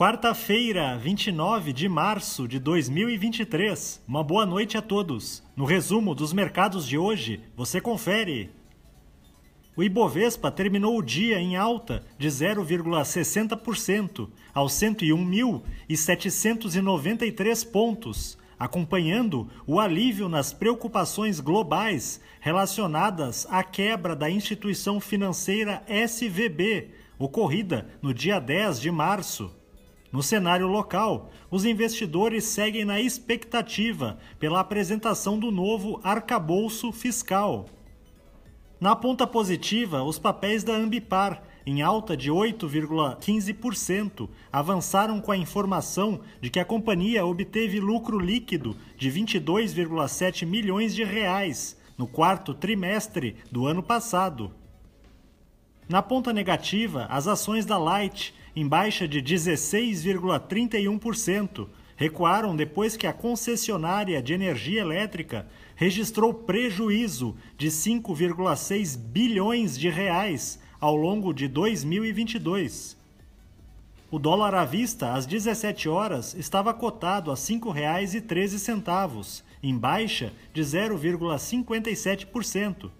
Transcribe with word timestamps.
Quarta-feira, 0.00 0.96
29 0.96 1.74
de 1.74 1.86
março 1.86 2.48
de 2.48 2.58
2023. 2.58 4.02
Uma 4.08 4.24
boa 4.24 4.46
noite 4.46 4.78
a 4.78 4.80
todos. 4.80 5.42
No 5.54 5.66
resumo 5.66 6.14
dos 6.14 6.32
mercados 6.32 6.88
de 6.88 6.96
hoje, 6.96 7.42
você 7.54 7.82
confere. 7.82 8.50
O 9.76 9.82
Ibovespa 9.82 10.50
terminou 10.50 10.96
o 10.96 11.02
dia 11.02 11.38
em 11.38 11.54
alta 11.54 12.02
de 12.16 12.28
0,60% 12.28 14.30
aos 14.54 14.72
101.793 14.72 17.70
pontos, 17.70 18.38
acompanhando 18.58 19.50
o 19.66 19.78
alívio 19.78 20.30
nas 20.30 20.50
preocupações 20.50 21.40
globais 21.40 22.22
relacionadas 22.40 23.46
à 23.50 23.62
quebra 23.62 24.16
da 24.16 24.30
instituição 24.30 24.98
financeira 24.98 25.82
SVB, 25.86 26.88
ocorrida 27.18 27.86
no 28.00 28.14
dia 28.14 28.40
10 28.40 28.80
de 28.80 28.90
março. 28.90 29.59
No 30.12 30.22
cenário 30.22 30.66
local, 30.66 31.30
os 31.50 31.64
investidores 31.64 32.44
seguem 32.44 32.84
na 32.84 33.00
expectativa 33.00 34.18
pela 34.40 34.58
apresentação 34.58 35.38
do 35.38 35.52
novo 35.52 36.00
arcabouço 36.02 36.90
fiscal. 36.90 37.66
Na 38.80 38.96
ponta 38.96 39.24
positiva, 39.26 40.02
os 40.02 40.18
papéis 40.18 40.64
da 40.64 40.74
Ambipar, 40.74 41.42
em 41.64 41.82
alta 41.82 42.16
de 42.16 42.30
8,15%, 42.30 44.28
avançaram 44.50 45.20
com 45.20 45.30
a 45.30 45.36
informação 45.36 46.22
de 46.40 46.50
que 46.50 46.58
a 46.58 46.64
companhia 46.64 47.24
obteve 47.24 47.78
lucro 47.78 48.18
líquido 48.18 48.76
de 48.96 49.12
22,7 49.12 50.44
milhões 50.44 50.92
de 50.94 51.04
reais 51.04 51.78
no 51.96 52.06
quarto 52.06 52.52
trimestre 52.54 53.36
do 53.52 53.66
ano 53.66 53.82
passado. 53.82 54.50
Na 55.90 56.00
ponta 56.00 56.32
negativa, 56.32 57.04
as 57.10 57.26
ações 57.26 57.66
da 57.66 57.76
Light 57.76 58.32
em 58.54 58.64
baixa 58.64 59.08
de 59.08 59.20
16,31%, 59.20 61.66
recuaram 61.96 62.54
depois 62.54 62.96
que 62.96 63.08
a 63.08 63.12
concessionária 63.12 64.22
de 64.22 64.32
energia 64.32 64.82
elétrica 64.82 65.48
registrou 65.74 66.32
prejuízo 66.32 67.36
de 67.58 67.66
5,6 67.66 68.96
bilhões 68.96 69.76
de 69.76 69.88
reais 69.88 70.60
ao 70.80 70.94
longo 70.94 71.32
de 71.32 71.48
2022. 71.48 72.96
O 74.12 74.18
dólar 74.20 74.54
à 74.54 74.64
vista 74.64 75.12
às 75.12 75.26
17 75.26 75.88
horas 75.88 76.34
estava 76.34 76.72
cotado 76.72 77.32
a 77.32 77.34
R$ 77.34 77.40
5,13, 77.40 79.42
em 79.60 79.76
baixa 79.76 80.32
de 80.54 80.62
0,57%. 80.62 82.92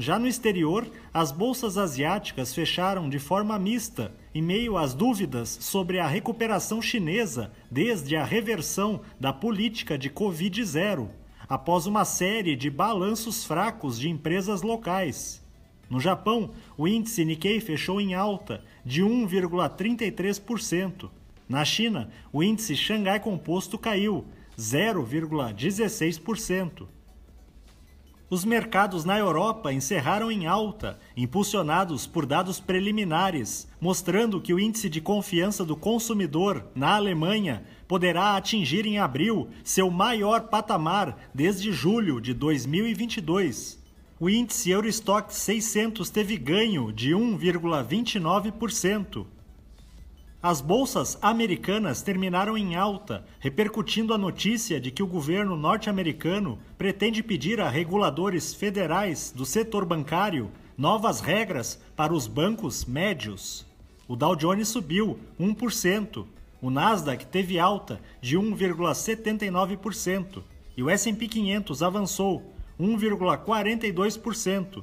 Já 0.00 0.18
no 0.18 0.26
exterior, 0.26 0.90
as 1.12 1.30
bolsas 1.30 1.76
asiáticas 1.76 2.54
fecharam 2.54 3.06
de 3.06 3.18
forma 3.18 3.58
mista, 3.58 4.14
em 4.34 4.40
meio 4.40 4.78
às 4.78 4.94
dúvidas 4.94 5.58
sobre 5.60 5.98
a 5.98 6.06
recuperação 6.06 6.80
chinesa 6.80 7.52
desde 7.70 8.16
a 8.16 8.24
reversão 8.24 9.02
da 9.20 9.30
política 9.30 9.98
de 9.98 10.08
Covid-0, 10.08 11.06
após 11.46 11.84
uma 11.84 12.06
série 12.06 12.56
de 12.56 12.70
balanços 12.70 13.44
fracos 13.44 13.98
de 13.98 14.08
empresas 14.08 14.62
locais. 14.62 15.44
No 15.90 16.00
Japão, 16.00 16.52
o 16.78 16.88
índice 16.88 17.22
Nikkei 17.22 17.60
fechou 17.60 18.00
em 18.00 18.14
alta 18.14 18.64
de 18.82 19.02
1,33%. 19.02 21.10
Na 21.46 21.62
China, 21.62 22.10
o 22.32 22.42
índice 22.42 22.74
Xangai 22.74 23.20
Composto 23.20 23.76
caiu 23.76 24.24
0,16%. 24.58 26.86
Os 28.30 28.44
mercados 28.44 29.04
na 29.04 29.18
Europa 29.18 29.72
encerraram 29.72 30.30
em 30.30 30.46
alta, 30.46 31.00
impulsionados 31.16 32.06
por 32.06 32.24
dados 32.24 32.60
preliminares, 32.60 33.66
mostrando 33.80 34.40
que 34.40 34.54
o 34.54 34.60
índice 34.60 34.88
de 34.88 35.00
confiança 35.00 35.64
do 35.64 35.74
consumidor 35.74 36.64
na 36.72 36.94
Alemanha 36.94 37.64
poderá 37.88 38.36
atingir 38.36 38.86
em 38.86 39.00
abril 39.00 39.48
seu 39.64 39.90
maior 39.90 40.42
patamar 40.42 41.18
desde 41.34 41.72
julho 41.72 42.20
de 42.20 42.32
2022. 42.32 43.82
O 44.20 44.30
índice 44.30 44.70
Eurostock 44.70 45.34
600 45.34 46.08
teve 46.08 46.36
ganho 46.36 46.92
de 46.92 47.10
1,29%. 47.10 49.26
As 50.42 50.62
bolsas 50.62 51.18
americanas 51.20 52.00
terminaram 52.00 52.56
em 52.56 52.74
alta, 52.74 53.26
repercutindo 53.38 54.14
a 54.14 54.18
notícia 54.18 54.80
de 54.80 54.90
que 54.90 55.02
o 55.02 55.06
governo 55.06 55.54
norte-americano 55.54 56.58
pretende 56.78 57.22
pedir 57.22 57.60
a 57.60 57.68
reguladores 57.68 58.54
federais 58.54 59.34
do 59.36 59.44
setor 59.44 59.84
bancário 59.84 60.50
novas 60.78 61.20
regras 61.20 61.78
para 61.94 62.14
os 62.14 62.26
bancos 62.26 62.86
médios. 62.86 63.66
O 64.08 64.16
Dow 64.16 64.34
Jones 64.34 64.68
subiu 64.68 65.20
1%, 65.38 66.24
o 66.62 66.70
Nasdaq 66.70 67.26
teve 67.26 67.58
alta 67.58 68.00
de 68.18 68.38
1,79% 68.38 70.42
e 70.74 70.82
o 70.82 70.88
S&P 70.88 71.28
500 71.28 71.82
avançou 71.82 72.54
1,42%. 72.80 74.82